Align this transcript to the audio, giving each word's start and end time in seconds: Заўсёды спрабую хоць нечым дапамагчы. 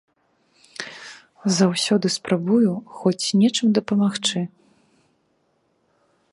Заўсёды 1.57 2.07
спрабую 2.17 2.73
хоць 3.03 3.25
нечым 3.43 3.67
дапамагчы. 3.79 4.39